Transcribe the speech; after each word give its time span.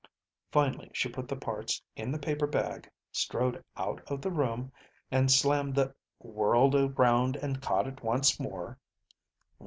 Finally 0.51 0.89
she 0.95 1.07
put 1.07 1.27
the 1.27 1.35
parts 1.35 1.79
in 1.95 2.11
the 2.11 2.17
paper 2.17 2.47
bag, 2.47 2.89
strode 3.11 3.63
out 3.77 4.01
of 4.11 4.19
the 4.19 4.31
room, 4.31 4.71
and 5.11 5.31
slammed 5.31 5.75
the... 5.75 5.93
whirled 6.17 6.73
around 6.73 7.35
and 7.35 7.61
caught 7.61 7.85
it 7.85 8.01
once 8.01 8.39
more. 8.39 8.79